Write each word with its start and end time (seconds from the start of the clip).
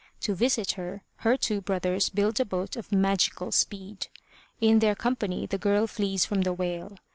To 0.21 0.33
visit 0.33 0.71
her, 0.71 1.03
her 1.17 1.37
two 1.37 1.61
brothers 1.61 2.09
build 2.09 2.39
a 2.39 2.43
boat 2.45 2.75
of 2.75 2.91
magical 2.91 3.51
speed. 3.51 4.07
In 4.59 4.79
their 4.79 4.95
company 4.95 5.45
the 5.45 5.59
girl 5.59 5.85
flees 5.85 6.25
from 6.25 6.41
the 6.41 6.53
whale. 6.53 6.97